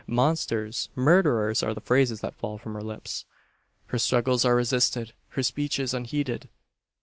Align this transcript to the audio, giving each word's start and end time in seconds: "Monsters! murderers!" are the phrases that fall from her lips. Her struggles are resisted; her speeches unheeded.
"Monsters! 0.07 0.89
murderers!" 0.95 1.61
are 1.61 1.75
the 1.75 1.79
phrases 1.79 2.21
that 2.21 2.33
fall 2.33 2.57
from 2.57 2.73
her 2.73 2.81
lips. 2.81 3.25
Her 3.85 3.99
struggles 3.99 4.43
are 4.43 4.55
resisted; 4.55 5.13
her 5.27 5.43
speeches 5.43 5.93
unheeded. 5.93 6.49